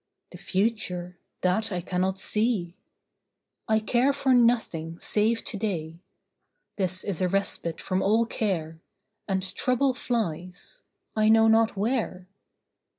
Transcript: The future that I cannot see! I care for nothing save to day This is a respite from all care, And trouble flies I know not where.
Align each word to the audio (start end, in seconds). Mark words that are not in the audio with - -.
The 0.31 0.39
future 0.39 1.19
that 1.41 1.71
I 1.71 1.79
cannot 1.79 2.17
see! 2.17 2.75
I 3.67 3.77
care 3.79 4.13
for 4.13 4.33
nothing 4.33 4.97
save 4.97 5.43
to 5.43 5.57
day 5.57 5.99
This 6.75 7.03
is 7.03 7.21
a 7.21 7.27
respite 7.29 7.79
from 7.79 8.01
all 8.01 8.25
care, 8.25 8.81
And 9.27 9.43
trouble 9.53 9.93
flies 9.93 10.81
I 11.15 11.29
know 11.29 11.47
not 11.47 11.77
where. 11.77 12.27